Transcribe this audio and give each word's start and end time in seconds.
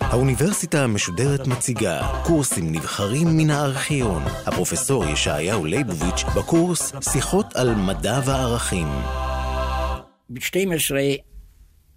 האוניברסיטה 0.00 0.84
המשודרת 0.84 1.46
מציגה 1.46 2.22
קורסים 2.24 2.72
נבחרים 2.72 3.28
מן 3.36 3.50
הארכיון. 3.50 4.22
הפרופסור 4.46 5.04
ישעיהו 5.04 5.64
ליבוביץ' 5.64 6.24
בקורס 6.36 6.92
שיחות 7.12 7.56
על 7.56 7.74
מדע 7.74 8.20
וערכים. 8.26 8.86
ב-12 10.30 10.96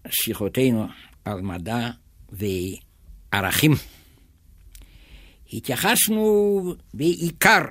שיחותינו 0.10 0.88
על 1.26 1.42
מדע 1.42 1.90
וערכים 2.32 3.72
התייחסנו 5.54 6.62
בעיקר 6.94 7.66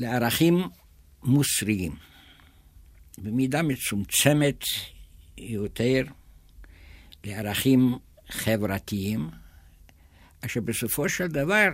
לערכים 0.00 0.68
מוסריים, 1.22 1.96
במידה 3.18 3.62
מצומצמת 3.62 4.60
יותר 5.38 6.02
לערכים 7.24 7.94
חברתיים, 8.30 9.30
אשר 10.44 10.60
בסופו 10.60 11.08
של 11.08 11.26
דבר 11.26 11.68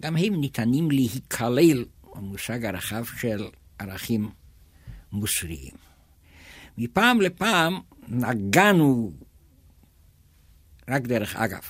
גם 0.00 0.16
הם 0.16 0.40
ניתנים 0.40 0.90
להיכלל 0.90 1.84
במושג 2.14 2.64
הרחב 2.64 3.04
של 3.20 3.48
ערכים 3.78 4.30
מוסריים. 5.12 5.74
מפעם 6.78 7.20
לפעם 7.20 7.80
נגענו, 8.08 9.12
רק 10.88 11.02
דרך 11.02 11.36
אגב, 11.36 11.62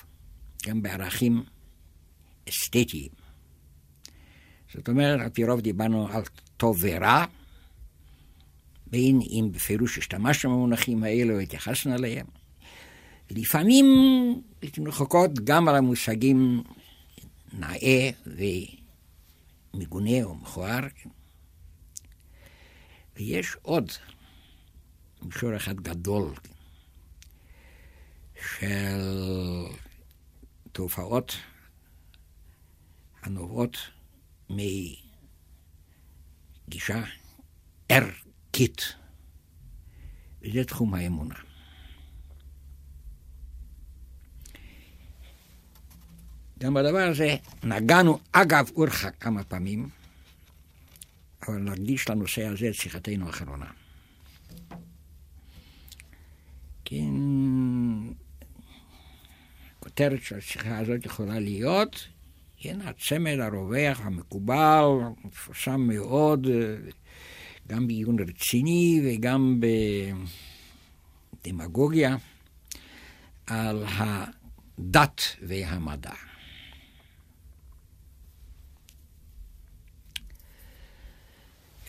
גם 0.67 0.83
בערכים 0.83 1.45
אסתטיים. 2.49 3.22
זאת 4.75 4.89
אומרת, 4.89 5.21
על 5.21 5.29
פי 5.29 5.45
רוב 5.45 5.61
דיברנו 5.61 6.09
על 6.09 6.23
טוב 6.57 6.77
ורע, 6.81 7.25
בין 8.87 9.21
אם 9.21 9.49
בפירוש 9.53 9.99
השתמשנו 9.99 10.51
במונחים 10.51 11.05
האלו, 11.05 11.41
התייחסנו 11.41 11.95
אליהם. 11.95 12.27
לפעמים 13.31 13.87
רחוקות 14.87 15.35
גם 15.45 15.69
על 15.69 15.75
המושגים 15.75 16.63
נאה 17.53 18.11
ומגונה 19.75 20.23
או 20.23 20.35
מכוער. 20.35 20.81
ויש 23.17 23.57
עוד 23.63 23.93
מישור 25.23 25.57
אחד 25.57 25.81
גדול 25.81 26.35
של 28.59 29.01
תופעות 30.73 31.37
הנובעות 33.23 33.77
מגישה 36.69 37.05
ערכית, 37.89 38.95
וזה 40.43 40.65
תחום 40.65 40.95
האמונה. 40.95 41.35
גם 46.59 46.75
בדבר 46.75 47.09
הזה 47.11 47.37
נגענו 47.63 48.19
אגב 48.33 48.71
אורחה 48.77 49.11
כמה 49.11 49.45
פעמים, 49.45 49.89
אבל 51.43 51.59
נקדיש 51.59 52.09
לנושא 52.09 52.45
הזה 52.45 52.69
את 52.69 52.75
שיחתנו 52.75 53.27
האחרונה. 53.27 53.71
כן, 56.85 57.15
הכותרת 59.79 60.23
של 60.23 60.37
השיחה 60.37 60.79
הזאת 60.79 61.07
יכולה 61.07 61.39
להיות, 61.39 62.09
כן, 62.65 62.81
הצמד 62.81 63.39
הרווח 63.41 64.01
המקובל, 64.01 64.85
מפורסם 65.25 65.81
מאוד, 65.81 66.47
גם 67.69 67.87
בעיון 67.87 68.17
רציני 68.21 69.01
וגם 69.05 69.61
בדמגוגיה, 71.45 72.17
על 73.47 73.85
הדת 73.89 75.23
והמדע. 75.43 76.13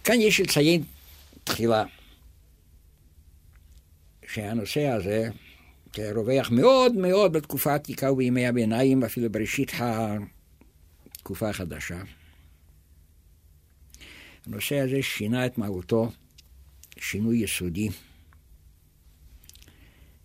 כאן 0.03 0.21
יש 0.21 0.39
לציין 0.39 0.83
תחילה 1.43 1.83
שהנושא 4.27 4.87
הזה 4.87 5.29
רווח 5.97 6.51
מאוד 6.51 6.95
מאוד 6.95 7.33
בתקופה 7.33 7.71
העתיקה 7.71 8.11
ובימי 8.11 8.47
הביניים, 8.47 9.03
ואפילו 9.03 9.31
בראשית 9.31 9.71
התקופה 11.23 11.49
החדשה. 11.49 12.01
הנושא 14.45 14.79
הזה 14.79 15.01
שינה 15.01 15.45
את 15.45 15.57
מהותו 15.57 16.11
שינוי 16.97 17.37
יסודי 17.37 17.89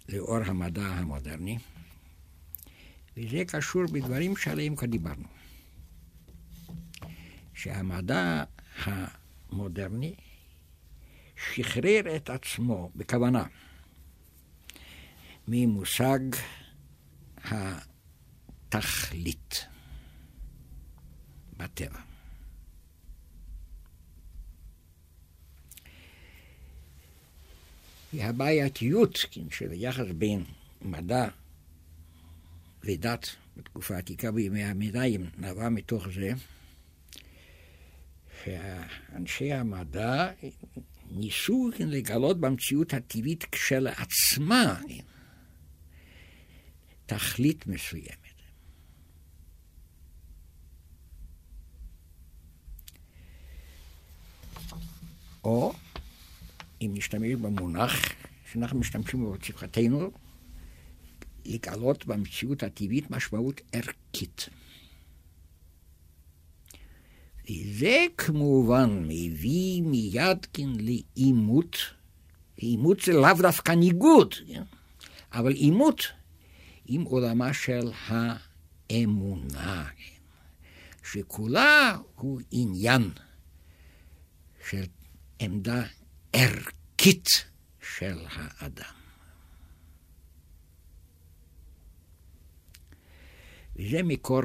לאור 0.09 0.39
המדע 0.47 0.83
המודרני, 0.83 1.59
וזה 3.17 3.45
קשור 3.49 3.83
בדברים 3.93 4.37
שעליהם 4.37 4.77
כבר 4.77 4.87
דיברנו. 4.87 5.29
שהמדע 7.55 8.45
המודרני 8.85 10.15
שחרר 11.37 12.17
את 12.17 12.31
עצמו 12.31 12.91
בכוונה 12.97 13.45
ממושג 15.49 16.21
התכלית 18.69 19.67
בטבע. 21.59 22.01
והבעייתיות 28.13 29.19
כן, 29.31 29.51
של 29.51 29.71
היחס 29.71 30.07
בין 30.19 30.45
מדע 30.83 31.29
ודת 32.85 33.27
בתקופה 33.57 33.95
העתיקה 33.95 34.33
בימי 34.33 34.65
המדעים 34.65 35.31
נבעה 35.39 35.71
מתוך 35.71 36.09
זה 36.09 36.31
שאנשי 38.45 39.53
המדע 39.53 40.31
ניסו 41.11 41.71
כן, 41.77 41.89
לגלות 41.89 42.41
במציאות 42.41 42.95
הטבעית 42.95 43.45
כשלעצמה 43.53 44.81
תכלית 47.07 47.67
מסוימת. 47.67 48.28
או 55.49 55.73
אם 56.83 56.91
נשתמש 56.95 57.35
במונח 57.35 57.93
שאנחנו 58.53 58.79
משתמשים 58.79 59.21
בו 59.21 59.33
בצפחתנו, 59.33 60.11
לגלות 61.45 62.07
במציאות 62.07 62.63
הטבעית 62.63 63.11
משמעות 63.11 63.61
ערכית. 63.73 64.49
וזה 67.51 68.07
כמובן 68.17 69.03
מביא 69.09 69.83
מיד 69.83 70.47
כן 70.53 70.69
לעימות, 70.79 71.77
עימות 72.57 73.01
זה 73.01 73.13
לאו 73.13 73.35
דווקא 73.43 73.73
ניגוד, 73.73 74.35
כן? 74.35 74.63
אבל 75.33 75.53
עימות 75.53 76.07
עם 76.87 77.03
עולמה 77.03 77.55
של 77.55 77.91
האמונה, 78.07 79.89
כן? 79.97 80.19
שכולה 81.05 81.97
הוא 82.15 82.41
עניין 82.51 83.11
של 84.71 84.85
עמדה 85.41 85.83
ערכית 86.33 87.29
של 87.81 88.19
האדם. 88.31 88.95
וזה 93.77 94.03
מקור 94.03 94.43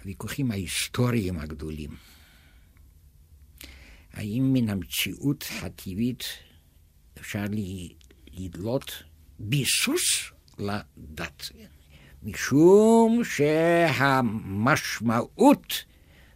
הוויכוחים 0.00 0.50
ההיסטוריים 0.50 1.38
הגדולים. 1.38 1.96
האם 4.12 4.50
מן 4.52 4.68
המציאות 4.68 5.44
הטבעית 5.62 6.24
אפשר 7.20 7.44
לדלות 8.32 9.02
ביסוס 9.38 10.32
לדת? 10.58 11.50
משום 12.22 13.24
שהמשמעות 14.54 15.04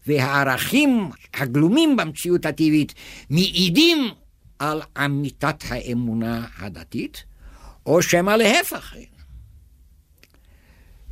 והערכים 0.08 1.10
הגלומים 1.34 1.96
במציאות 1.96 2.46
הטבעית 2.46 2.94
מעידים 3.30 3.98
על 4.58 4.82
אמיתת 5.04 5.56
האמונה 5.68 6.48
הדתית, 6.58 7.24
או 7.86 8.02
שמא 8.02 8.30
להפך. 8.30 8.94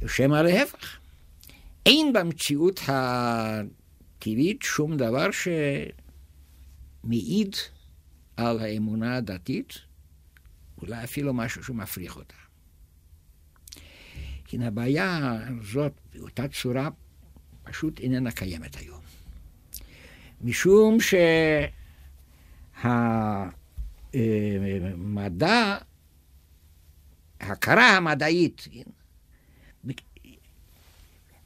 שמא 0.07 0.37
להפך. 0.37 0.99
אין 1.87 2.13
במציאות 2.13 2.81
הטבעית 2.89 4.63
שום 4.63 4.97
דבר 4.97 5.27
שמעיד 7.05 7.57
על 8.37 8.61
האמונה 8.61 9.17
הדתית, 9.17 9.79
אולי 10.83 11.05
אפילו 11.05 11.35
משהו 11.35 11.65
שמפריך 11.65 12.17
אותה. 12.17 12.35
כי 14.45 14.59
הבעיה 14.65 15.39
הזאת 15.49 16.01
באותה 16.15 16.49
צורה 16.49 16.89
פשוט 17.67 18.01
איננה 18.01 18.31
קיימת 18.31 18.77
היום. 18.77 19.01
משום 20.41 20.99
שהמדע, 24.55 25.79
ההכרה 27.41 27.97
המדעית, 27.97 28.69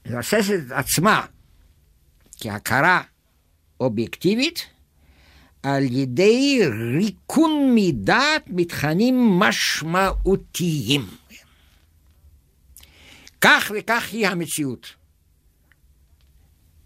מבססת 0.07 0.55
את 0.67 0.73
עצמה 0.73 1.27
כהכרה 2.41 3.03
אובייקטיבית 3.81 4.67
על 5.63 5.83
ידי 5.83 6.61
ריקון 6.97 7.73
מדעת 7.75 8.45
מתכנים 8.47 9.15
משמעותיים. 9.39 11.07
כך 13.41 13.73
וכך 13.79 14.09
היא 14.13 14.29
המציאות. 14.29 15.00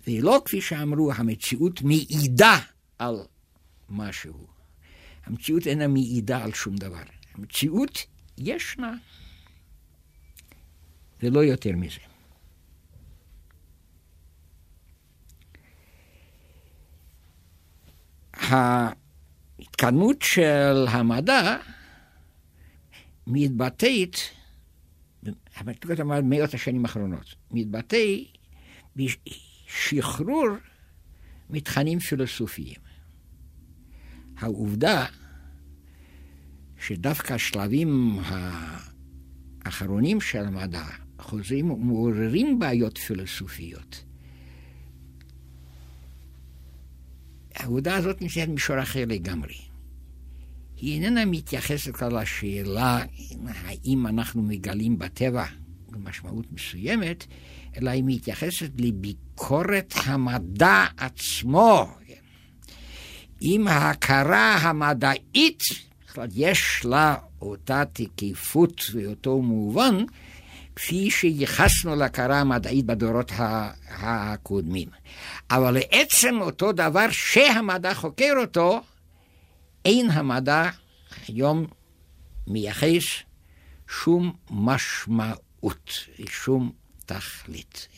ולא 0.07 0.43
כפי 0.45 0.61
שאמרו, 0.61 1.13
המציאות 1.13 1.83
מעידה 1.83 2.59
על 2.99 3.17
משהו. 3.89 4.47
המציאות 5.25 5.67
אינה 5.67 5.89
מעידה 5.89 6.45
על 6.45 6.53
שום 6.53 6.77
דבר. 6.77 7.03
המציאות 7.35 8.07
ישנה, 8.39 8.95
ולא 11.23 11.45
יותר 11.45 11.71
מזה. 11.77 12.01
ההתקדמות 19.59 20.23
של 20.23 20.87
המדע 20.89 21.57
מתבטאת, 23.27 24.17
המתקדמות 25.57 26.01
המדע 26.01 26.21
מאות 26.21 26.55
השנים 26.55 26.85
האחרונות, 26.85 27.35
מתבטא 27.51 28.17
בשחרור 29.75 30.49
מתכנים 31.51 31.99
פילוסופיים. 31.99 32.81
העובדה 34.37 35.07
שדווקא 36.81 37.33
השלבים 37.33 38.19
האחרונים 39.65 40.21
של 40.21 40.45
המדע 40.45 40.85
חוזרים 41.19 41.71
ומעוררים 41.71 42.59
בעיות 42.59 42.99
פילוסופיות. 42.99 44.05
העבודה 47.55 47.97
הזאת 47.97 48.23
נמצאת 48.23 48.49
במישור 48.49 48.83
אחר 48.83 49.05
לגמרי. 49.07 49.59
היא 50.77 50.95
איננה 50.95 51.25
מתייחסת 51.25 51.97
כלל 51.97 52.23
לשאלה 52.23 53.05
האם 53.47 54.07
אנחנו 54.07 54.43
מגלים 54.43 54.99
בטבע 54.99 55.45
במשמעות 55.97 56.47
מסוימת, 56.53 57.27
אלא 57.77 57.91
היא 57.91 58.03
מתייחסת 58.07 58.71
לביקורת 58.79 59.95
המדע 60.05 60.85
עצמו. 60.97 61.89
אם 63.43 63.69
ההכרה 63.69 64.55
המדעית, 64.55 65.63
יש 66.35 66.85
לה 66.85 67.17
אותה 67.43 67.83
תקיפות 67.93 68.83
ואותו 68.93 69.43
מובן, 69.43 70.05
כפי 70.77 71.11
שייחסנו 71.11 71.97
להכרה 71.97 72.41
המדעית 72.41 72.87
בדורות 72.87 73.33
הקודמים. 73.89 74.89
אבל 75.51 75.75
לעצם 75.75 76.41
אותו 76.41 76.73
דבר 76.73 77.07
שהמדע 77.11 77.95
חוקר 77.95 78.33
אותו, 78.41 78.81
אין 79.85 80.11
המדע 80.11 80.71
היום 81.29 81.67
מייחס 82.47 83.03
שום 83.89 84.33
משמעות, 84.51 85.44
שום 86.29 86.73
תכלית. 87.07 87.89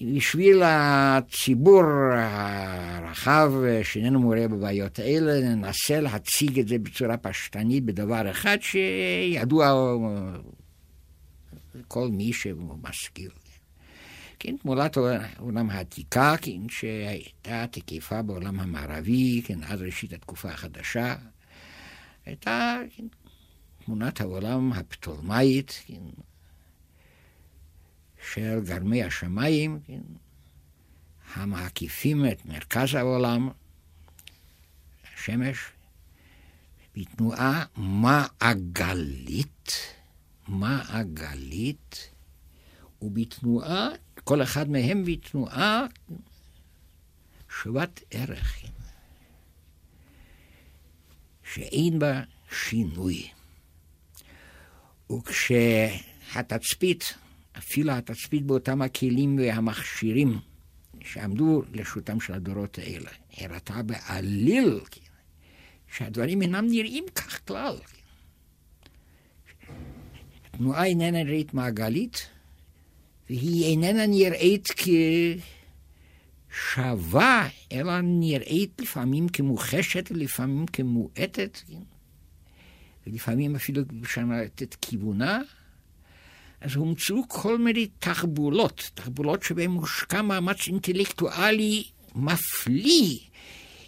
בשביל 0.00 0.62
הציבור 0.64 1.82
הרחב 2.14 3.52
שאיננו 3.82 4.20
מעורה 4.20 4.48
בבעיות 4.48 4.98
האלה, 4.98 5.40
ננסה 5.40 6.00
להציג 6.00 6.58
את 6.58 6.68
זה 6.68 6.78
בצורה 6.78 7.16
פשטנית 7.16 7.84
בדבר 7.84 8.30
אחד 8.30 8.58
שידוע 8.60 9.94
כל 11.88 12.08
מי 12.08 12.32
שמשכיל. 12.32 13.30
כן, 14.38 14.56
תמולת 14.56 14.96
העולם 14.96 15.70
העתיקה, 15.70 16.34
כן, 16.42 16.68
שהייתה 16.68 17.64
תקיפה 17.70 18.22
בעולם 18.22 18.60
המערבי, 18.60 19.42
כן, 19.44 19.62
עד 19.62 19.82
ראשית 19.82 20.12
התקופה 20.12 20.48
החדשה, 20.48 21.14
הייתה 22.26 22.78
כן, 22.96 23.04
תמונת 23.84 24.20
העולם 24.20 24.72
הפטולמאית, 24.72 25.82
כן, 25.86 26.02
של 28.32 28.60
גרמי 28.64 29.02
השמיים, 29.02 29.80
כן, 29.86 30.02
המקיפים 31.34 32.26
את 32.26 32.46
מרכז 32.46 32.94
העולם, 32.94 33.48
השמש, 35.14 35.58
בתנועה 36.96 37.64
מעגלית, 37.76 39.72
מעגלית, 40.48 42.10
ובתנועה, 43.02 43.88
כל 44.24 44.42
אחד 44.42 44.70
מהם 44.70 45.04
בתנועה 45.04 45.86
שוות 47.48 48.00
ערך, 48.10 48.56
שאין 51.42 51.98
בה 51.98 52.22
שינוי. 52.52 53.28
וכשהתצפית 55.12 57.04
אפילו 57.58 57.92
התצפית 57.92 58.42
באותם 58.42 58.82
הכלים 58.82 59.38
והמכשירים 59.38 60.38
שעמדו 61.00 61.62
לרשותם 61.72 62.20
של 62.20 62.32
הדורות 62.32 62.78
האלה, 62.78 63.10
הראתה 63.36 63.82
בעליל 63.82 64.80
כן, 64.90 65.00
שהדברים 65.96 66.42
אינם 66.42 66.66
נראים 66.68 67.04
כך 67.14 67.46
כלל. 67.46 67.76
התנועה 70.54 70.84
איננה 70.84 71.24
נראית 71.24 71.54
מעגלית, 71.54 72.28
והיא 73.30 73.64
איננה 73.64 74.06
נראית 74.06 74.68
כשווה, 76.50 77.48
אלא 77.72 78.00
נראית 78.00 78.80
לפעמים 78.80 79.28
כמוחשת 79.28 80.08
ולפעמים 80.10 80.66
כמועטת, 80.66 81.58
כן? 81.68 81.93
ולפעמים 83.06 83.56
אפילו 83.56 83.82
משנת 83.92 84.62
את 84.62 84.76
כיוונה. 84.80 85.40
אז 86.60 86.74
הומצאו 86.74 87.28
כל 87.28 87.58
מיני 87.58 87.86
תחבולות, 87.98 88.90
תחבולות 88.94 89.42
שבהן 89.42 89.70
מושקע 89.70 90.22
מאמץ 90.22 90.66
אינטלקטואלי 90.66 91.84
מפליא, 92.14 93.18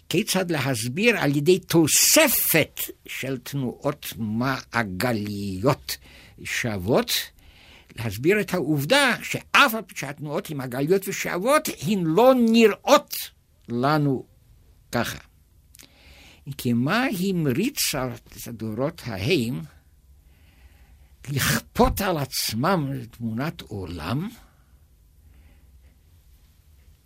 כיצד 0.09 0.51
להסביר 0.51 1.17
על 1.17 1.35
ידי 1.35 1.59
תוספת 1.59 2.79
של 3.07 3.37
תנועות 3.37 4.13
מעגליות 4.17 5.97
שוות, 6.43 7.11
להסביר 7.95 8.41
את 8.41 8.53
העובדה 8.53 9.15
שאף 9.23 9.75
על 9.75 9.81
פי 9.81 9.95
שהתנועות 9.97 10.49
הן 10.49 10.57
מעגליות 10.57 11.07
ושוות, 11.07 11.69
הן 11.87 12.03
לא 12.03 12.33
נראות 12.37 13.15
לנו 13.69 14.25
ככה. 14.91 15.17
כי 16.57 16.73
מה 16.73 17.05
המריץ 17.19 17.95
על 17.95 18.09
הדורות 18.47 19.01
ההם? 19.05 19.61
לכפות 21.29 22.01
על 22.01 22.17
עצמם 22.17 22.91
תמונת 23.11 23.61
עולם 23.61 24.29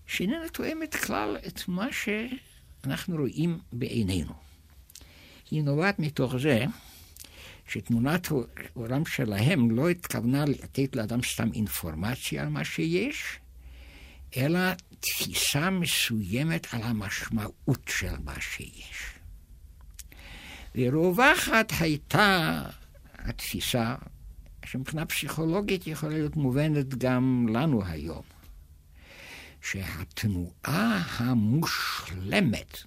שאיננה 0.06 0.50
תואמת 0.50 0.96
כלל 0.96 1.38
את 1.48 1.68
מה 1.68 1.88
שאנחנו 1.92 3.16
רואים 3.16 3.60
בעינינו. 3.74 4.34
היא 5.52 5.64
נובעת 5.64 6.00
מתוך 6.00 6.38
זה 6.38 6.66
שתמונת 7.68 8.28
העולם 8.76 9.06
שלהם 9.06 9.72
לא 9.72 9.90
התכוונה 9.90 10.46
לתת 10.46 10.96
לאדם 10.96 11.20
סתם 11.24 11.50
אינפורמציה 11.54 12.42
על 12.42 12.50
מה 12.50 12.66
שיש, 12.66 13.40
אלא 14.38 14.60
תפיסה 15.00 15.70
מסוימת 15.70 16.74
על 16.74 16.82
המשמעות 16.84 17.90
של 17.90 18.18
מה 18.24 18.42
שיש. 18.42 19.11
ורווחת 20.76 21.72
הייתה 21.80 22.62
התפיסה, 23.18 23.96
שמבחינה 24.66 25.06
פסיכולוגית 25.06 25.88
יכולה 25.88 26.14
להיות 26.14 26.36
מובנת 26.36 26.96
גם 26.96 27.48
לנו 27.50 27.86
היום, 27.86 28.24
שהתנועה 29.62 31.04
המושלמת, 31.18 32.78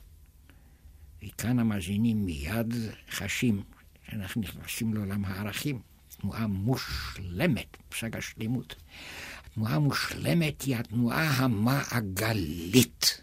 וכאן 1.24 1.58
המאזינים 1.58 2.24
מיד 2.24 2.74
חשים 3.10 3.62
שאנחנו 4.10 4.40
נכנסים 4.40 4.94
לעולם 4.94 5.24
הערכים, 5.24 5.80
תנועה 6.20 6.46
מושלמת, 6.46 7.76
פסק 7.88 8.16
השלמות. 8.16 8.74
התנועה 9.46 9.74
המושלמת 9.74 10.62
היא 10.62 10.76
התנועה 10.76 11.30
המעגלית. 11.30 13.20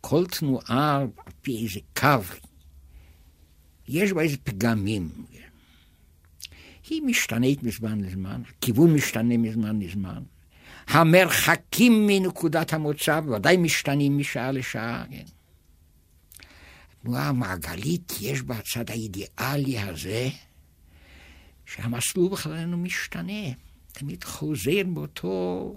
כל 0.00 0.26
תנועה 0.26 0.96
על 0.96 1.06
פי 1.42 1.62
איזה 1.62 1.80
קו, 1.96 2.24
יש 3.90 4.12
בה 4.12 4.22
איזה 4.22 4.36
פגמים. 4.44 5.10
היא 6.88 7.02
משתנית 7.02 7.62
מזמן 7.62 8.00
לזמן, 8.00 8.42
הכיוון 8.48 8.94
משתנה 8.94 9.36
מזמן 9.36 9.80
לזמן, 9.80 10.22
המרחקים 10.86 12.06
מנקודת 12.06 12.72
המוצא 12.72 13.20
ודאי 13.26 13.56
משתנים 13.56 14.18
משעה 14.18 14.52
לשעה. 14.52 15.04
כן. 15.10 15.24
התנועה 16.98 17.28
המעגלית, 17.28 18.12
יש 18.20 18.42
בה 18.42 18.56
הצד 18.56 18.90
האידיאלי 18.90 19.78
הזה, 19.78 20.28
שהמסלול 21.66 22.32
בכלל 22.32 22.56
אינו 22.56 22.76
משתנה, 22.76 23.52
תמיד 23.92 24.24
חוזר 24.24 24.82
באותו... 24.86 25.74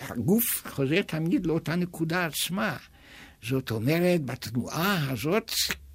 הגוף 0.00 0.68
חוזר 0.68 1.02
תמיד 1.02 1.46
לאותה 1.46 1.76
נקודה 1.76 2.26
עצמה. 2.26 2.76
זאת 3.42 3.70
אומרת, 3.70 4.24
בתנועה 4.24 5.10
הזאת 5.10 5.52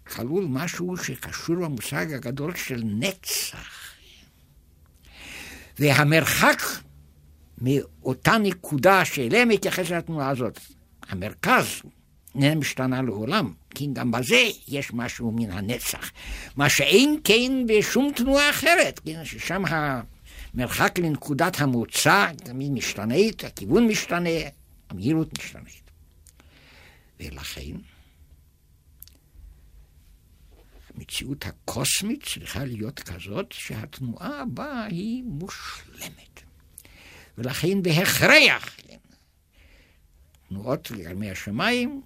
כלול 0.07 0.45
משהו 0.49 0.97
שקשור 0.97 1.55
במושג 1.55 2.13
הגדול 2.13 2.55
של 2.55 2.81
נצח. 2.85 3.93
והמרחק 5.79 6.61
מאותה 7.61 8.37
נקודה 8.37 9.05
שאליה 9.05 9.45
מתייחסת 9.45 9.91
התנועה 9.91 10.29
הזאת, 10.29 10.59
המרכז, 11.09 11.65
איננה 12.35 12.55
משתנה 12.55 13.01
לעולם, 13.01 13.53
כי 13.69 13.87
גם 13.93 14.11
בזה 14.11 14.49
יש 14.67 14.93
משהו 14.93 15.31
מן 15.31 15.51
הנצח. 15.51 16.11
מה 16.55 16.69
שאין 16.69 17.19
כן 17.23 17.51
בשום 17.67 18.11
תנועה 18.15 18.49
אחרת, 18.49 18.99
כן, 19.05 19.25
ששם 19.25 19.63
המרחק 19.67 20.99
לנקודת 20.99 21.61
המוצא 21.61 22.27
תמיד 22.37 22.71
משתנית, 22.71 23.43
הכיוון 23.43 23.87
משתנה, 23.87 24.29
המהירות 24.89 25.39
משתנית. 25.39 25.90
ולכן, 27.21 27.75
המציאות 30.95 31.45
הקוסמית 31.45 32.23
צריכה 32.25 32.65
להיות 32.65 32.99
כזאת 32.99 33.51
שהתנועה 33.51 34.45
בה 34.53 34.83
היא 34.83 35.23
מושלמת. 35.23 36.41
ולכן 37.37 37.81
בהכרח, 37.81 38.75
תנועות 40.49 40.91
לגלמי 40.91 41.31
השמיים 41.31 42.01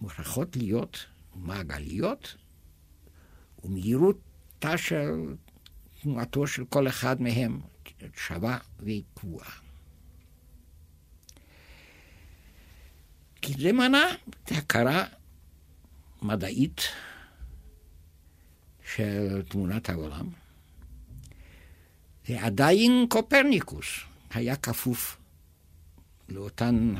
מוכרחות 0.00 0.56
להיות 0.56 1.06
מעגליות, 1.34 2.36
ומהירותה 3.64 4.78
של 4.78 5.36
תנועתו 6.02 6.46
של 6.46 6.64
כל 6.64 6.88
אחד 6.88 7.22
מהם 7.22 7.60
שווה 8.16 8.58
וקבועה. 8.80 9.67
כי 13.42 13.52
זה 13.58 13.72
מנע 13.72 14.04
הכרה 14.46 15.04
מדעית 16.22 16.80
של 18.94 19.42
תמונת 19.48 19.88
העולם. 19.88 20.28
ועדיין 22.28 23.06
קופרניקוס 23.10 23.86
היה 24.30 24.56
כפוף 24.56 25.16
לאותן 26.28 26.94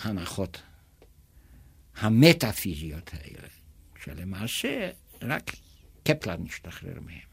ההנחות 0.00 0.62
המטאפיזיות 1.96 3.10
האלה, 3.12 3.48
שלמעשה 4.04 4.90
רק 5.22 5.50
קפלר 6.04 6.36
משתחרר 6.36 7.00
מהם. 7.00 7.32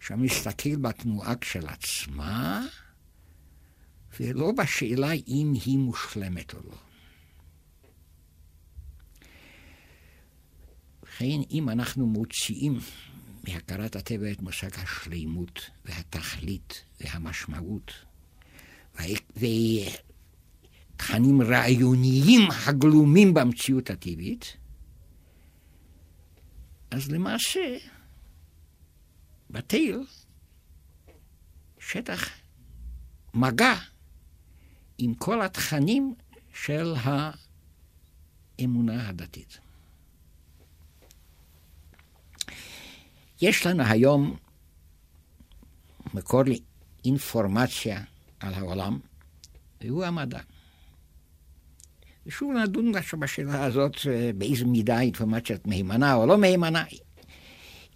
שם 0.00 0.22
מסתכל 0.22 0.76
בתנועה 0.76 1.36
כשלעצמה, 1.36 2.66
ולא 4.20 4.52
בשאלה 4.52 5.12
אם 5.12 5.52
היא 5.64 5.78
מושלמת 5.78 6.54
או 6.54 6.58
לא. 6.64 6.89
לכן 11.20 11.40
אם 11.50 11.68
אנחנו 11.68 12.06
מוציאים 12.06 12.78
מהכרת 13.48 13.96
הטבע 13.96 14.32
את 14.32 14.42
מושג 14.42 14.74
השלימות 14.74 15.70
והתכלית 15.84 16.84
והמשמעות 17.00 17.92
ותכנים 20.96 21.42
רעיוניים 21.42 22.40
הגלומים 22.66 23.34
במציאות 23.34 23.90
הטבעית, 23.90 24.56
אז 26.90 27.10
למעשה 27.10 27.76
בתל 29.50 30.00
שטח 31.78 32.28
מגע 33.34 33.74
עם 34.98 35.14
כל 35.14 35.42
התכנים 35.42 36.14
של 36.54 36.94
האמונה 38.58 39.08
הדתית. 39.08 39.69
יש 43.40 43.66
לנו 43.66 43.82
היום 43.86 44.36
מקור 46.14 46.42
לאינפורמציה 47.04 48.00
על 48.40 48.54
העולם, 48.54 48.98
והוא 49.80 50.04
המדע. 50.04 50.40
ושוב 52.26 52.52
נדון 52.52 52.92
בשאלה 53.18 53.64
הזאת 53.64 53.96
אה, 54.10 54.30
באיזו 54.34 54.66
מידה 54.66 55.00
אינפורמציה 55.00 55.56
מהימנה 55.64 56.14
או 56.14 56.26
לא 56.26 56.38
מהימנה. 56.38 56.84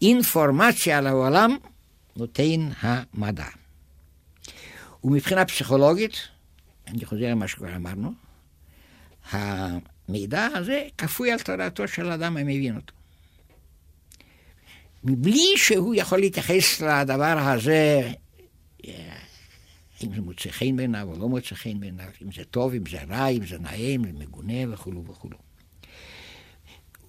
אינפורמציה 0.03 0.99
על 0.99 1.07
העולם 1.07 1.57
נותן 2.17 2.69
המדע. 2.81 3.47
ומבחינה 5.05 5.45
פסיכולוגית, 5.45 6.29
אני 6.87 7.05
חוזר 7.05 7.31
למה 7.31 7.49
שכבר 7.49 7.77
אמרנו, 7.77 8.13
המידע 9.31 10.47
הזה 10.55 10.89
כפוי 10.99 11.33
על 11.33 11.39
תודעתו 11.39 11.89
של 11.89 12.11
אדם 12.11 12.37
המבין 12.37 12.77
אותו. 12.77 12.95
מבלי 15.05 15.53
שהוא 15.57 15.95
יכול 15.95 16.19
להתייחס 16.19 16.81
לדבר 16.81 17.39
הזה, 17.39 18.13
אם 20.05 20.15
זה 20.15 20.21
מוצא 20.21 20.51
חן 20.51 20.77
בעיניו 20.77 21.09
או 21.13 21.19
לא 21.19 21.29
מוצא 21.29 21.55
חן 21.55 21.81
בעיניו, 21.81 22.09
אם 22.23 22.33
זה 22.33 22.45
טוב, 22.45 22.75
אם 22.75 22.83
זה 22.91 23.05
רע, 23.09 23.29
אם 23.29 23.47
זה 23.47 23.59
נעים, 23.59 24.05
אם 24.05 24.13
זה 24.13 24.25
מגונה 24.25 24.73
וכולו 24.73 25.05
וכולו. 25.05 25.39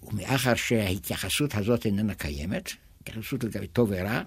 ומאחר 0.04 0.56
שההתייחסות 0.56 1.56
הזאת 1.56 1.86
איננה 1.86 2.16
קיימת, 2.16 2.72
התייחסות 3.02 3.44
לגבי 3.44 3.68
טוב 3.68 3.90
ורע, 3.92 4.22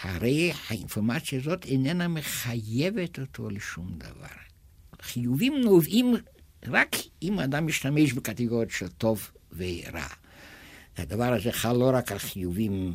הרי 0.00 0.52
האינפורמציה 0.68 1.38
הזאת 1.38 1.64
איננה 1.64 2.08
מחייבת 2.08 3.18
אותו 3.18 3.50
לשום 3.50 3.98
דבר. 3.98 4.36
חיובים 5.02 5.60
נובעים 5.60 6.14
רק 6.66 6.96
אם 7.22 7.38
אדם 7.38 7.66
משתמש 7.66 8.12
בקטגוריות 8.12 8.70
של 8.70 8.88
טוב 8.88 9.30
ורע. 9.56 10.06
הדבר 10.96 11.32
הזה 11.32 11.52
חל 11.52 11.72
לא 11.72 11.90
רק 11.94 12.12
על 12.12 12.18
חיובים, 12.18 12.94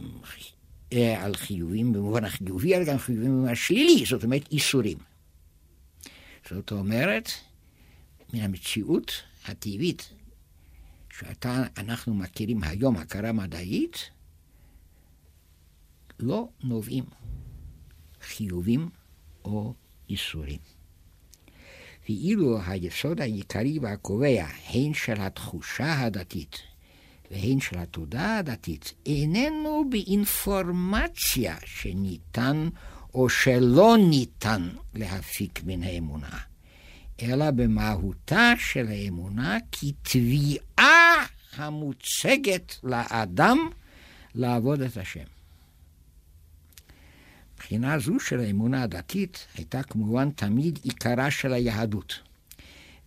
אה, 0.94 1.24
על 1.24 1.36
חיובים 1.36 1.94
במובן 1.94 2.26
החיובי, 2.26 2.76
אלא 2.76 2.84
גם 2.84 2.98
חיובים 2.98 3.46
השלילי, 3.46 4.06
זאת 4.06 4.24
אומרת 4.24 4.52
איסורים. 4.52 4.98
זאת 6.50 6.72
אומרת, 6.72 7.30
מן 8.34 8.40
המציאות 8.42 9.12
הטבעית 9.46 10.14
שאנחנו 11.20 12.14
מכירים 12.14 12.64
היום, 12.64 12.98
הכרה 12.98 13.32
מדעית, 13.32 14.10
לא 16.20 16.50
נובעים 16.64 17.04
חיובים 18.22 18.90
או 19.46 19.74
איסורים. 20.10 20.60
ואילו 22.10 22.60
היסוד 22.66 23.22
העיקרי 23.22 23.80
והקובע, 23.80 24.46
הן 24.66 24.94
של 24.94 25.22
התחושה 25.22 26.00
הדתית 26.00 26.71
והן 27.32 27.60
של 27.60 27.80
התודעה 27.80 28.38
הדתית, 28.38 28.94
איננו 29.06 29.86
באינפורמציה 29.90 31.56
שניתן 31.66 32.70
או 33.14 33.30
שלא 33.30 33.98
ניתן 34.10 34.70
להפיק 34.94 35.62
מן 35.66 35.84
האמונה, 35.84 36.38
אלא 37.22 37.52
במהותה 37.52 38.54
של 38.58 38.88
האמונה 38.88 39.58
כתביעה 39.72 41.26
המוצגת 41.56 42.76
לאדם 42.84 43.58
לעבוד 44.36 44.82
את 44.82 44.98
השם. 44.98 45.24
מבחינה 47.56 48.00
זו 48.00 48.20
של 48.20 48.40
האמונה 48.40 48.84
הדתית 48.84 49.48
הייתה 49.56 49.84
כמובן 49.84 50.30
תמיד 50.30 50.80
עיקרה 50.84 51.32
של 51.32 51.54
היהדות. 51.54 52.20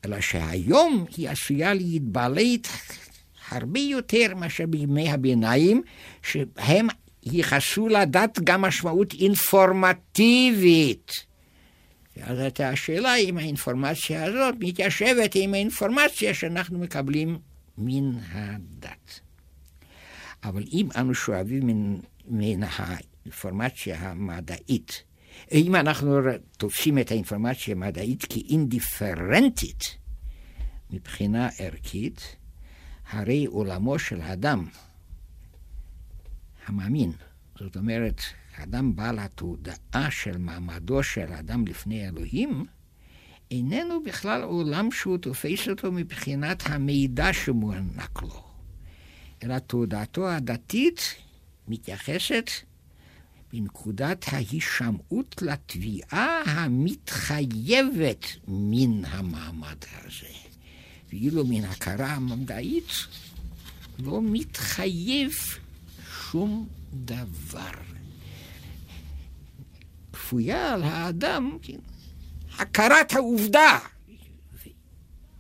אלא 0.04 0.20
שהיום 0.20 1.04
היא 1.16 1.30
עשויה 1.30 1.74
להתבלט 1.74 2.68
הרבה 3.48 3.80
יותר 3.80 4.34
מאשר 4.36 4.66
בימי 4.66 5.10
הביניים, 5.10 5.82
שהם 6.22 6.86
ייחסו 7.22 7.88
לדת 7.88 8.38
גם 8.44 8.62
משמעות 8.62 9.14
אינפורמטיבית. 9.14 11.12
ואז 12.16 12.38
הייתה 12.38 12.68
השאלה 12.68 13.16
אם 13.16 13.38
האינפורמציה 13.38 14.24
הזאת 14.24 14.54
מתיישבת 14.60 15.34
עם 15.34 15.54
האינפורמציה 15.54 16.34
שאנחנו 16.34 16.78
מקבלים 16.78 17.38
מן 17.78 18.12
הדת. 18.32 19.20
אבל 20.44 20.64
אם 20.72 20.88
אנו 20.96 21.14
שואבים 21.14 21.66
מן, 21.66 21.96
מן 22.26 22.62
האינפורמציה 22.62 23.98
המדעית, 24.00 25.02
אם 25.52 25.76
אנחנו 25.76 26.20
תופסים 26.56 26.98
את 26.98 27.10
האינפורמציה 27.10 27.74
המדעית 27.74 28.24
כאינדיפרנטית 28.24 29.98
מבחינה 30.90 31.48
ערכית, 31.58 32.36
הרי 33.10 33.44
עולמו 33.44 33.98
של 33.98 34.22
אדם 34.22 34.66
המאמין, 36.66 37.12
זאת 37.58 37.76
אומרת, 37.76 38.20
האדם 38.56 38.96
בעל 38.96 39.18
התודעה 39.18 40.10
של 40.10 40.38
מעמדו 40.38 41.02
של 41.02 41.32
האדם 41.32 41.66
לפני 41.66 42.08
אלוהים, 42.08 42.66
איננו 43.50 44.02
בכלל 44.02 44.42
עולם 44.42 44.90
שהוא 44.92 45.18
תופס 45.18 45.68
אותו 45.68 45.92
מבחינת 45.92 46.62
המידע 46.66 47.32
שמוענק 47.32 48.22
לו, 48.22 48.44
אלא 49.42 49.58
תודעתו 49.58 50.28
הדתית 50.28 51.14
מתייחסת 51.68 52.50
בנקודת 53.52 54.24
ההישמעות 54.32 55.42
לתביעה 55.42 56.42
המתחייבת 56.46 58.26
מן 58.48 59.04
המעמד 59.04 59.76
הזה. 60.04 60.53
ואילו 61.14 61.44
מן 61.46 61.64
הכרה 61.64 62.06
המדעית 62.06 62.92
לא 63.98 64.20
מתחייב 64.22 65.32
שום 66.30 66.66
דבר. 66.94 67.70
כפויה 70.12 70.74
על 70.74 70.82
האדם 70.82 71.58
הכרת 72.58 73.12
העובדה. 73.12 73.78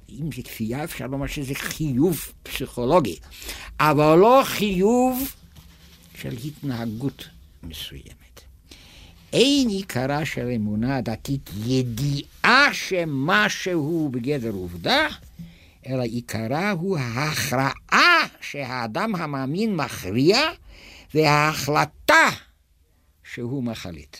אם 0.08 0.32
זה 0.36 0.42
כפייה, 0.42 0.84
אפשר 0.84 1.06
לומר 1.06 1.26
שזה 1.26 1.54
חיוב 1.54 2.32
פסיכולוגי, 2.42 3.16
אבל 3.80 4.18
לא 4.18 4.42
חיוב 4.44 5.34
של 6.20 6.36
התנהגות 6.44 7.28
מסוימת. 7.62 8.40
אין 9.32 9.68
עיקרה 9.68 10.26
של 10.26 10.48
אמונה 10.56 11.00
דתית 11.00 11.50
ידיעה 11.66 12.74
שמשהו 12.74 14.08
בגדר 14.12 14.50
עובדה, 14.50 15.08
אלא 15.86 16.02
עיקרה 16.02 16.70
הוא 16.70 16.98
ההכרעה 16.98 18.26
שהאדם 18.40 19.14
המאמין 19.14 19.76
מכריע 19.76 20.38
וההחלטה 21.14 22.28
שהוא 23.24 23.64
מחליט. 23.64 24.16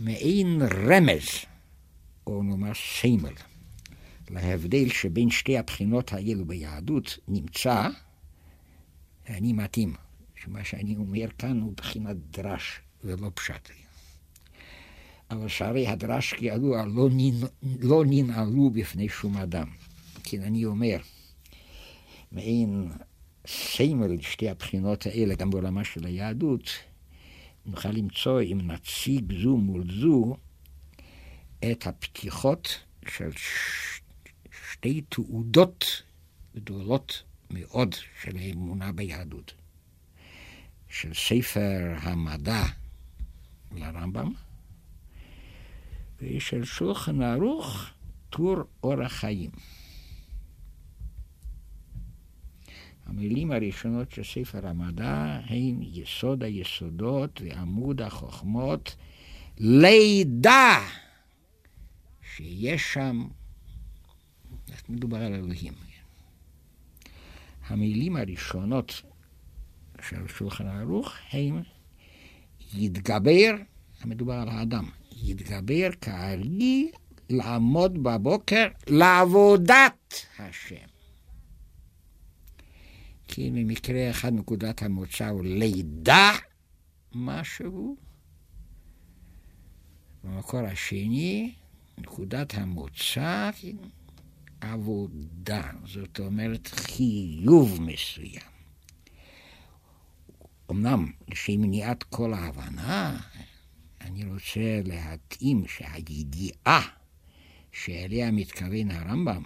מעין 0.00 0.62
רמז, 0.62 1.28
או 2.26 2.42
נאמר 2.42 2.72
סמל, 2.74 3.34
להבדל 4.30 4.88
שבין 4.88 5.30
שתי 5.30 5.58
הבחינות 5.58 6.12
האלו 6.12 6.44
ביהדות 6.44 7.18
נמצא, 7.28 7.88
אני 9.28 9.52
מתאים, 9.52 9.94
שמה 10.36 10.64
שאני 10.64 10.96
אומר 10.96 11.28
כאן 11.38 11.60
הוא 11.60 11.72
בחינת 11.76 12.16
דרש 12.30 12.80
ולא 13.04 13.30
פשט. 13.34 13.70
אבל 15.30 15.48
שהרי 15.48 15.86
הדרש 15.86 16.32
כידוע 16.32 16.86
לא, 16.86 17.08
לא 17.80 18.04
ננעלו 18.06 18.70
בפני 18.70 19.08
שום 19.08 19.36
אדם. 19.36 19.66
כן, 20.22 20.42
אני 20.42 20.64
אומר, 20.64 20.98
מעין 22.32 22.90
סמל 23.46 24.06
לשתי 24.06 24.48
הבחינות 24.48 25.06
האלה, 25.06 25.34
גם 25.34 25.50
בעולמה 25.50 25.84
של 25.84 26.06
היהדות, 26.06 26.70
נוכל 27.66 27.88
למצוא, 27.88 28.40
אם 28.42 28.60
נציג 28.62 29.32
זו 29.42 29.56
מול 29.56 29.84
זו, 30.00 30.36
את 31.72 31.86
הפתיחות 31.86 32.78
של 33.08 33.30
ש... 33.32 34.00
שתי 34.72 35.00
תעודות 35.08 36.02
גדולות 36.56 37.22
מאוד 37.50 37.94
של 38.22 38.36
האמונה 38.36 38.92
ביהדות. 38.92 39.54
של 40.88 41.14
ספר 41.14 41.94
המדע 42.00 42.62
לרמב"ם, 43.76 44.32
ושל 46.20 46.64
שולחן 46.64 47.22
ערוך 47.22 47.86
טור 48.30 48.56
אורח 48.82 49.12
חיים. 49.12 49.50
המילים 53.06 53.52
הראשונות 53.52 54.10
של 54.10 54.24
ספר 54.24 54.66
המדע 54.66 55.40
הן 55.46 55.82
יסוד 55.82 56.42
היסודות 56.42 57.40
ועמוד 57.44 58.02
החוכמות, 58.02 58.96
לידע 59.58 60.78
שיש 62.34 62.92
שם, 62.92 63.28
מדובר 64.88 65.16
על 65.16 65.34
אלוהים. 65.34 65.72
המילים 67.66 68.16
הראשונות 68.16 69.02
של 70.02 70.28
שולחן 70.28 70.66
ערוך 70.66 71.12
הן 71.30 71.62
יתגבר, 72.74 73.54
המדובר 74.00 74.34
על 74.34 74.48
האדם, 74.48 74.90
יתגבר 75.22 75.88
כארי 76.00 76.90
לעמוד 77.30 78.02
בבוקר 78.02 78.66
לעבודת 78.86 80.14
השם. 80.38 80.86
כי 83.28 83.50
במקרה 83.50 84.10
אחד 84.10 84.32
נקודת 84.32 84.82
המוצא 84.82 85.28
הוא 85.28 85.44
לידע 85.44 86.30
משהו, 87.14 87.96
במקור 90.24 90.60
השני, 90.60 91.54
נקודת 91.98 92.54
המוצא, 92.54 93.50
עבודה, 94.60 95.70
זאת 95.84 96.20
אומרת 96.20 96.66
חיוב 96.66 97.80
מסוים. 97.82 98.58
אמנם 100.70 101.12
לשם 101.28 101.60
מניעת 101.60 102.02
כל 102.02 102.34
ההבנה, 102.34 103.20
אני 104.00 104.24
רוצה 104.24 104.80
להתאים 104.84 105.64
שהידיעה 105.66 106.88
שאליה 107.72 108.30
מתכוון 108.30 108.90
הרמב"ם 108.90 109.42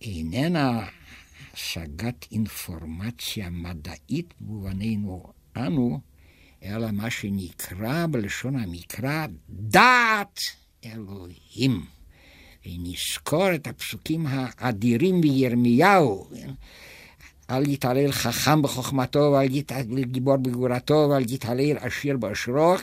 איננה 0.00 0.88
השגת 1.54 2.26
אינפורמציה 2.32 3.50
מדעית 3.50 4.34
במובננו 4.40 5.32
אנו, 5.56 6.00
אלא 6.62 6.90
מה 6.90 7.10
שנקרא 7.10 8.06
בלשון 8.10 8.56
המקרא 8.56 9.26
דעת 9.48 10.40
אלוהים. 10.84 11.84
ונזכור 12.66 13.54
את 13.54 13.66
הפסוקים 13.66 14.26
האדירים 14.28 15.20
בירמיהו, 15.20 16.28
אל 17.50 17.68
יתעלל 17.68 18.12
חכם 18.12 18.62
בחוכמתו 18.62 19.32
ואל 19.32 19.56
יתעלל 19.56 20.04
גיבור 20.04 20.36
בגבורתו 20.36 21.08
ואל 21.10 21.34
יתעלל 21.34 21.76
עשיר 21.76 22.16
באשרו, 22.16 22.74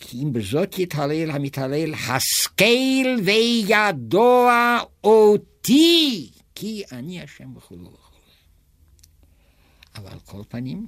כי 0.00 0.22
אם 0.22 0.32
בזאת 0.32 0.78
יתעלל 0.78 1.30
המתעלל, 1.30 1.94
השכל 1.94 3.22
וידוע 3.24 4.78
אותי. 5.04 6.30
כי 6.54 6.82
אני 6.92 7.22
השם 7.22 7.56
וכולו 7.56 7.84
וכולו. 7.84 8.18
אבל 9.94 10.10
על 10.10 10.20
כל 10.20 10.42
פנים, 10.48 10.86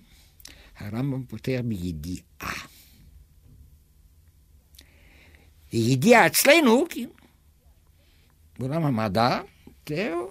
הרמב"ם 0.77 1.25
פותר 1.25 1.61
בידיעה. 1.65 2.67
וידיעה 5.73 6.27
אצלנו, 6.27 6.85
כי 6.89 7.07
בעולם 8.59 8.85
המדע, 8.85 9.41
זהו 9.89 10.31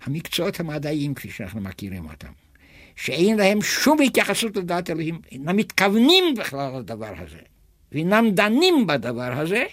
המקצועות 0.00 0.60
המדעיים 0.60 1.14
כפי 1.14 1.30
שאנחנו 1.30 1.60
מכירים 1.60 2.10
אותם, 2.10 2.32
שאין 2.96 3.36
להם 3.38 3.62
שום 3.62 3.98
התייחסות 4.02 4.56
לדעת 4.56 4.90
אלוהים, 4.90 5.20
אינם 5.32 5.56
מתכוונים 5.56 6.34
בכלל 6.38 6.78
לדבר 6.78 7.14
הזה, 7.18 7.40
ואינם 7.92 8.30
דנים 8.30 8.86
בדבר 8.86 9.32
הזה, 9.40 9.64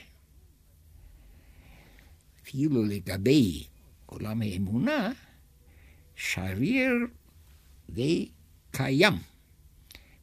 אפילו 2.43 2.83
לגבי 2.83 3.63
עולם 4.05 4.41
האמונה, 4.41 5.11
שריר 6.15 6.91
וקיים. 7.89 9.13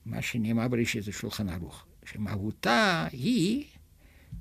מה 0.07 0.23
שנאמר 0.23 0.69
בראשית 0.69 1.05
זה 1.05 1.13
שולחן 1.13 1.49
ערוך, 1.49 1.85
שמהותה 2.05 3.07
היא 3.13 3.65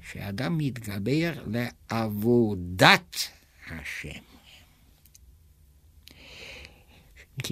שאדם 0.01 0.57
מתגבר 0.57 1.33
לעבודת 1.47 3.15
השם. 3.67 4.28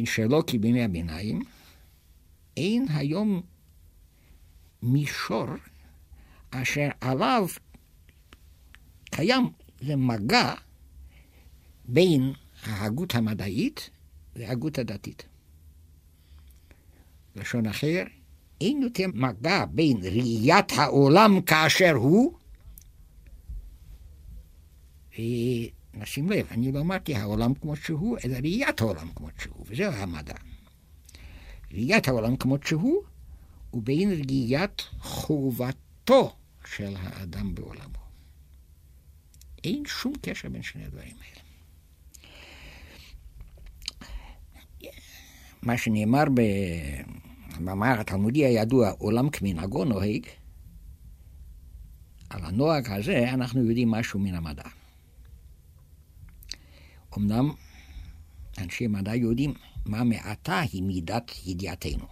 שלא 0.06 0.43
כי 0.47 0.58
בימי 0.58 0.84
הביניים, 0.84 1.41
אין 2.58 2.86
היום 2.89 3.41
מישור 4.82 5.47
אשר 6.52 6.88
עליו 7.02 7.47
קיים 9.06 9.50
זה 9.82 9.95
מגע 9.95 10.54
בין 11.86 12.34
ההגות 12.63 13.15
המדעית 13.15 13.89
וההגות 14.36 14.80
הדתית. 14.80 15.26
לשון 17.36 17.65
אחר, 17.65 18.04
אין 18.62 18.82
יותר 18.82 19.06
מגע 19.13 19.65
בין 19.65 19.97
ראיית 19.97 20.71
העולם 20.71 21.41
כאשר 21.41 21.91
הוא, 21.91 22.38
ונשים 25.98 26.30
לב, 26.30 26.48
אני 26.52 26.72
לא 26.72 26.80
אמרתי 26.80 27.16
העולם 27.16 27.54
כמו 27.54 27.76
שהוא, 27.76 28.18
אלא 28.26 28.38
ראיית 28.38 28.82
העולם 28.82 29.10
כמו 29.16 29.28
שהוא, 29.42 29.66
וזהו 29.68 29.92
המדע. 29.94 30.34
ראיית 31.72 32.08
העולם 32.08 32.36
כמו 32.36 32.58
שהוא, 32.66 33.04
ובין 33.74 34.12
ראיית 34.12 34.82
חובתו 35.00 36.36
של 36.66 36.96
האדם 36.98 37.56
בעולמו. 37.56 38.08
אין 39.64 39.84
שום 39.86 40.14
קשר 40.22 40.50
בין 40.50 40.62
שני 40.62 40.86
הדברים 40.86 41.16
האלה. 41.22 41.42
מה 45.62 45.78
שנאמר 45.78 46.24
המאמר 47.52 48.00
התלמודי 48.00 48.46
הידוע, 48.46 48.90
עולם 48.90 49.30
כמנהגו 49.30 49.86
נוהג, 49.86 50.26
על 52.30 52.46
הנוהג 52.46 52.92
הזה 52.92 53.30
אנחנו 53.34 53.64
יודעים 53.64 53.92
משהו 53.92 54.20
מן 54.20 54.36
המדע. 54.36 54.64
אמנם 57.17 57.52
אנשי 58.58 58.88
מדע 58.88 59.15
יודעים 59.15 59.54
מה 59.86 60.04
מעטה 60.04 60.60
היא 60.60 60.84
מידת 60.84 61.32
ידיעתנו. 61.46 62.06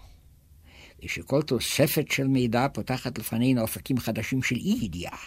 ושכל 1.03 1.41
תוספת 1.41 2.12
של 2.12 2.27
מידע 2.27 2.67
פותחת 2.73 3.19
לפנינו 3.19 3.62
אופקים 3.62 3.97
חדשים 3.97 4.43
של 4.43 4.55
אי 4.55 4.77
ידיעה. 4.81 5.17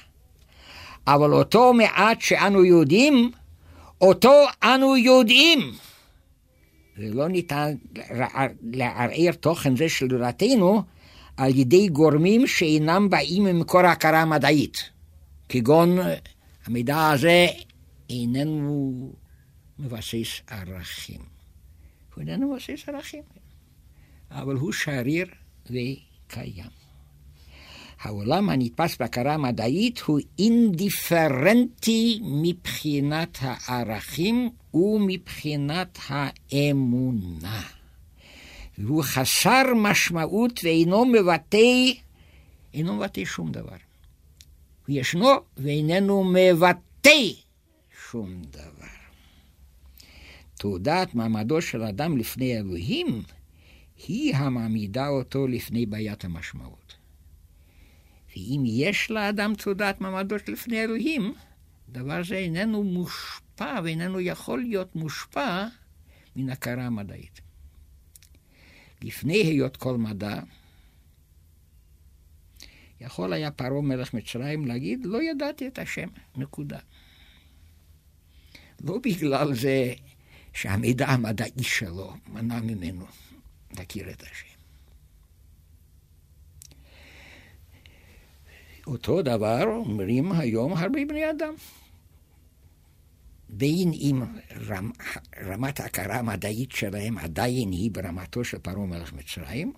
אבל 1.06 1.32
אותו 1.32 1.72
מעט 1.72 2.20
שאנו 2.20 2.64
יודעים, 2.64 3.30
אותו 4.00 4.44
אנו 4.62 4.96
יודעים. 4.96 5.72
ולא 6.96 7.28
ניתן 7.28 7.74
לערער 8.62 9.32
תוכן 9.40 9.76
זה 9.76 9.88
של 9.88 10.08
דורתנו 10.08 10.82
על 11.36 11.58
ידי 11.58 11.88
גורמים 11.88 12.46
שאינם 12.46 13.10
באים 13.10 13.44
ממקור 13.44 13.80
ההכרה 13.80 14.22
המדעית, 14.22 14.90
כגון 15.48 15.98
המידע 16.66 17.10
הזה 17.10 17.46
איננו 18.10 19.12
מבסס 19.78 20.40
ערכים. 20.46 21.20
הוא 22.14 22.22
איננו 22.22 22.52
מבסס 22.52 22.88
ערכים, 22.88 23.22
אבל 24.30 24.54
הוא 24.54 24.72
שריר 24.72 25.26
וקיים. 25.66 26.70
העולם 28.00 28.50
הנתפס 28.50 28.96
בהכרה 28.96 29.34
המדעית 29.34 30.00
הוא 30.00 30.20
אינדיפרנטי 30.38 32.20
מבחינת 32.22 33.38
הערכים 33.40 34.50
ומבחינת 34.74 35.98
האמונה. 36.08 37.62
והוא 38.78 39.02
חסר 39.02 39.62
משמעות 39.76 40.60
ואינו 40.64 41.04
מבטא, 41.04 41.92
אינו 42.74 42.96
מבטא 42.96 43.24
שום 43.24 43.52
דבר. 43.52 43.76
הוא 44.86 44.96
ישנו 44.96 45.28
ואיננו 45.56 46.24
מבטא 46.24 47.20
שום 48.10 48.42
דבר. 48.50 48.97
תעודת 50.58 51.14
מעמדו 51.14 51.62
של 51.62 51.82
אדם 51.82 52.16
לפני 52.16 52.58
אלוהים 52.58 53.22
היא 54.08 54.36
המעמידה 54.36 55.08
אותו 55.08 55.46
לפני 55.46 55.86
בעיית 55.86 56.24
המשמעות. 56.24 56.96
ואם 58.36 58.62
יש 58.66 59.10
לאדם 59.10 59.54
תעודת 59.54 60.00
מעמדו 60.00 60.36
לפני 60.48 60.84
אלוהים, 60.84 61.34
דבר 61.88 62.24
זה 62.24 62.34
איננו 62.34 62.82
מושפע 62.82 63.80
ואיננו 63.84 64.20
יכול 64.20 64.60
להיות 64.60 64.96
מושפע 64.96 65.66
מן 66.36 66.50
הכרה 66.50 66.86
המדעית. 66.86 67.40
לפני 69.02 69.36
היות 69.36 69.76
כל 69.76 69.96
מדע, 69.96 70.40
יכול 73.00 73.32
היה 73.32 73.50
פרעה 73.50 73.82
מלך 73.82 74.14
מצרים 74.14 74.66
להגיד, 74.66 75.06
לא 75.06 75.22
ידעתי 75.22 75.68
את 75.68 75.78
השם, 75.78 76.08
נקודה. 76.36 76.78
לא 78.80 78.98
בגלל 79.04 79.54
זה 79.54 79.94
שהמידע 80.60 81.06
המדעי 81.08 81.62
שלו 81.62 82.12
מנע 82.32 82.60
ממנו 82.60 83.06
להכיר 83.76 84.10
את 84.10 84.22
השם. 84.22 84.58
אותו 88.86 89.22
דבר 89.22 89.64
אומרים 89.66 90.32
היום 90.32 90.72
הרבה 90.72 90.98
בני 91.08 91.30
אדם. 91.30 91.54
בין 93.48 93.92
אם 93.92 94.22
רמ, 94.68 94.90
רמת 95.44 95.80
ההכרה 95.80 96.18
המדעית 96.18 96.72
שלהם 96.72 97.18
עדיין 97.18 97.72
היא 97.72 97.90
ברמתו 97.90 98.44
של 98.44 98.58
פרעה 98.58 98.86
מלך 98.86 99.12
מצרים, 99.12 99.72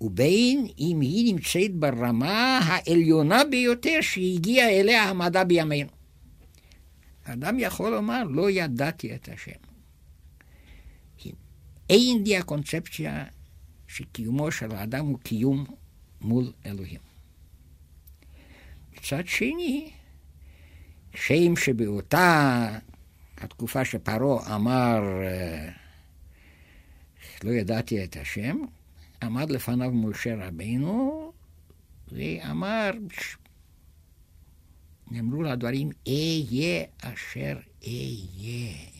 ובין 0.00 0.66
אם 0.78 1.00
היא 1.00 1.34
נמצאת 1.34 1.74
ברמה 1.74 2.58
העליונה 2.58 3.44
ביותר 3.44 3.98
שהגיע 4.00 4.68
אליה 4.68 5.02
המדע 5.02 5.44
בימינו. 5.44 5.90
אדם 7.24 7.58
יכול 7.58 7.90
לומר, 7.90 8.22
לא 8.24 8.50
ידעתי 8.50 9.14
את 9.14 9.28
השם. 9.28 9.69
אין 11.90 12.22
לי 12.24 12.36
הקונספציה 12.36 13.24
שקיומו 13.88 14.52
של 14.52 14.72
האדם 14.72 15.06
הוא 15.06 15.18
קיום 15.18 15.64
מול 16.20 16.52
אלוהים. 16.66 17.00
מצד 18.96 19.26
שני, 19.26 19.90
שם 21.14 21.56
שבאותה 21.56 22.68
התקופה 23.38 23.84
שפרעה 23.84 24.56
אמר, 24.56 25.00
אה, 25.22 25.68
לא 27.44 27.50
ידעתי 27.50 28.04
את 28.04 28.16
השם, 28.16 28.56
עמד 29.22 29.50
לפניו 29.50 29.90
משה 29.90 30.46
רבינו 30.46 31.32
ואמר, 32.12 32.90
נאמרו 35.10 35.42
לדברים, 35.42 35.90
אהיה 36.08 36.84
אשר 37.02 37.58
אהיה. 37.84 38.99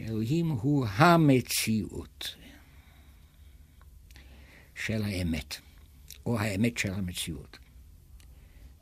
שאלוהים 0.00 0.48
הוא 0.50 0.86
המציאות 0.86 2.36
של 4.74 5.02
האמת, 5.02 5.56
או 6.26 6.38
האמת 6.38 6.78
של 6.78 6.92
המציאות. 6.92 7.58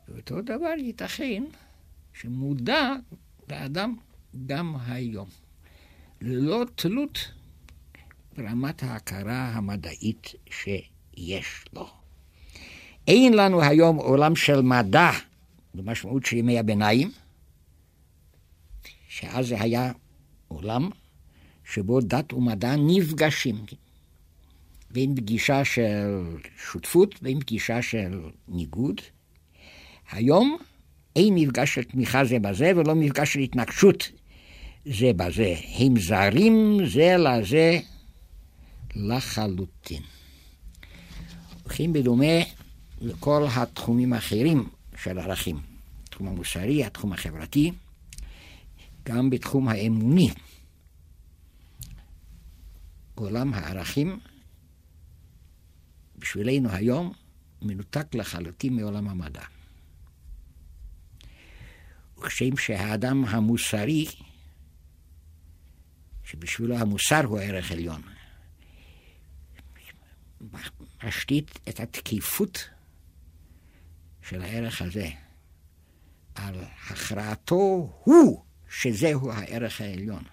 ואותו 0.07 0.41
דבר 0.41 0.73
ייתכן 0.77 1.43
שמודע 2.13 2.93
לאדם 3.49 3.95
גם 4.45 4.75
היום, 4.87 5.29
ללא 6.21 6.65
תלות 6.75 7.31
ברמת 8.37 8.83
ההכרה 8.83 9.49
המדעית 9.49 10.33
שיש 10.49 11.65
לו. 11.73 11.89
אין 13.07 13.33
לנו 13.33 13.61
היום 13.61 13.95
עולם 13.95 14.35
של 14.35 14.61
מדע 14.61 15.11
במשמעות 15.73 16.25
של 16.25 16.37
ימי 16.37 16.59
הביניים, 16.59 17.11
שאז 19.07 19.47
זה 19.47 19.61
היה 19.61 19.91
עולם 20.47 20.89
שבו 21.73 22.01
דת 22.01 22.33
ומדע 22.33 22.75
נפגשים. 22.77 23.55
בין 24.91 25.15
פגישה 25.15 25.65
של 25.65 26.21
שותפות 26.71 27.21
בין 27.21 27.39
פגישה 27.39 27.81
של 27.81 28.21
ניגוד. 28.47 29.01
היום 30.11 30.57
אין 31.15 31.35
מפגש 31.35 31.75
של 31.75 31.83
תמיכה 31.83 32.25
זה 32.25 32.39
בזה 32.39 32.71
ולא 32.75 32.95
מפגש 32.95 33.33
של 33.33 33.39
התנגשות 33.39 34.11
זה 34.85 35.11
בזה. 35.15 35.55
הם 35.79 35.99
זרים 35.99 36.79
זה 36.85 37.15
לזה 37.17 37.79
לחלוטין. 38.95 40.01
הולכים 41.63 41.93
בדומה 41.93 42.39
לכל 43.01 43.45
התחומים 43.55 44.13
האחרים 44.13 44.69
של 45.03 45.19
ערכים. 45.19 45.57
התחום 46.03 46.27
המוסרי, 46.27 46.85
התחום 46.85 47.13
החברתי, 47.13 47.71
גם 49.05 49.29
בתחום 49.29 49.67
האמוני. 49.67 50.29
עולם 53.19 53.53
הערכים 53.53 54.19
בשבילנו 56.17 56.69
היום 56.71 57.13
מנותק 57.61 58.15
לחלוטין 58.15 58.75
מעולם 58.75 59.07
המדע. 59.07 59.43
וכשם 62.17 62.57
שהאדם 62.57 63.25
המוסרי, 63.25 64.05
שבשבילו 66.23 66.77
המוסר 66.77 67.25
הוא 67.25 67.39
ערך 67.39 67.71
עליון, 67.71 68.01
משתית 71.03 71.59
את 71.69 71.79
התקיפות 71.79 72.69
של 74.21 74.41
הערך 74.41 74.81
הזה 74.81 75.09
על 76.35 76.63
הכרעתו 76.89 77.93
הוא 78.03 78.43
שזהו 78.69 79.31
הערך 79.31 79.81
העליון. 79.81 80.23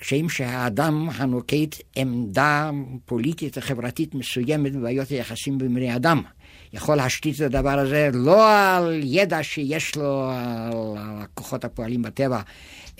כשם 0.00 0.28
שהאדם 0.28 1.08
הנוקט 1.14 1.76
עמדה 1.96 2.70
פוליטית 3.04 3.58
וחברתית 3.58 4.14
מסוימת 4.14 4.72
בבעיות 4.72 5.08
היחסים 5.08 5.58
בין 5.58 5.74
בני 5.74 5.96
אדם, 5.96 6.22
יכול 6.72 6.96
להשתית 6.96 7.36
את 7.36 7.40
הדבר 7.40 7.78
הזה 7.78 8.10
לא 8.12 8.58
על 8.76 9.00
ידע 9.04 9.42
שיש 9.42 9.96
לו 9.96 10.30
על 10.30 10.94
הכוחות 10.98 11.64
הפועלים 11.64 12.02
בטבע, 12.02 12.40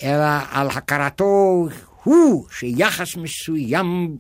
אלא 0.03 0.27
על 0.51 0.69
הכרתו 0.69 1.69
הוא 2.03 2.47
שיחס 2.51 3.17
מסוים 3.17 4.17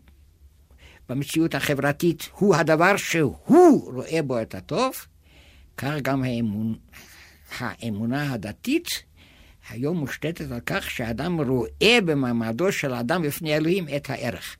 במציאות 1.09 1.55
החברתית 1.55 2.29
הוא 2.33 2.55
הדבר 2.55 2.97
שהוא 2.97 3.95
רואה 3.95 4.23
בו 4.23 4.43
את 4.43 4.55
הטוב, 4.55 4.93
כך 5.77 5.93
גם 6.03 6.23
האמון, 6.23 6.75
האמונה 7.59 8.33
הדתית 8.33 9.08
היום 9.71 9.97
מושתתת 9.97 10.51
על 10.51 10.61
כך 10.67 10.91
שאדם 10.91 11.41
רואה 11.41 11.99
במעמדו 12.05 12.73
של 12.73 12.93
האדם 12.93 13.23
בפני 13.23 13.57
אלוהים 13.57 13.87
את 13.97 14.11
הערך. 14.11 14.57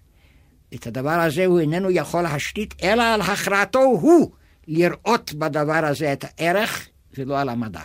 את 0.75 0.87
הדבר 0.87 1.21
הזה 1.21 1.47
הוא 1.47 1.61
איננו 1.61 1.91
יכול 1.91 2.23
להשתית, 2.23 2.75
אלא 2.83 3.03
על 3.03 3.21
הכרעתו 3.21 3.79
הוא 3.79 4.33
לראות 4.67 5.35
בדבר 5.35 5.85
הזה 5.85 6.13
את 6.13 6.25
הערך 6.25 6.89
ולא 7.15 7.41
על 7.41 7.49
המדע. 7.49 7.83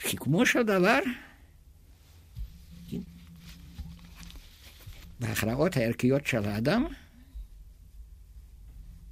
סיכומו 0.00 0.46
של 0.46 0.62
דבר, 0.62 0.98
בהכרעות 5.20 5.76
הערכיות 5.76 6.26
של 6.26 6.44
האדם, 6.44 6.86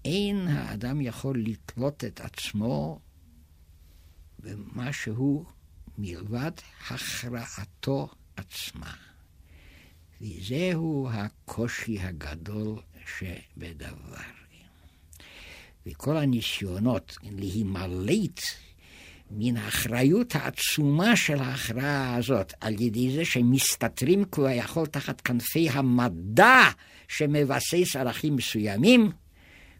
אין 0.04 0.48
האדם 0.48 1.00
יכול 1.00 1.38
לתלות 1.38 2.04
את 2.04 2.20
עצמו 2.20 3.00
במשהו 4.38 5.44
מלבד 5.98 6.52
הכרעתו 6.90 8.08
עצמה. 8.36 8.92
וזהו 10.20 11.08
הקושי 11.12 12.00
הגדול 12.00 12.76
שבדבר. 13.06 14.20
וכל 15.86 16.16
הניסיונות 16.16 17.16
להימלט 17.22 18.40
מן 19.30 19.56
האחריות 19.56 20.34
העצומה 20.34 21.16
של 21.16 21.38
ההכרעה 21.38 22.16
הזאת, 22.16 22.52
על 22.60 22.80
ידי 22.80 23.14
זה 23.16 23.24
שמסתתרים 23.24 24.24
כביכול 24.24 24.86
תחת 24.86 25.20
כנפי 25.20 25.68
המדע 25.70 26.60
שמבסס 27.08 27.96
ערכים 27.96 28.36
מסוימים, 28.36 29.10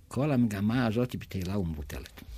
כל 0.08 0.30
המגמה 0.30 0.86
הזאת 0.86 1.12
היא 1.12 1.20
בטלה 1.20 1.58
ומבוטלת. 1.58 2.33